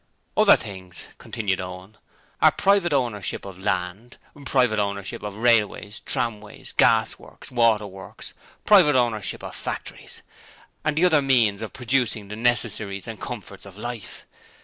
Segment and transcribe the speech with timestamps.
[0.35, 1.95] 'Other things,' continued Owen,
[2.41, 8.33] 'are private ownership of land, private ownership of railways, tramways, gasworks, waterworks,
[8.65, 10.23] private ownership of factories,
[10.83, 14.25] and the other means of producing the necessaries and comforts of life.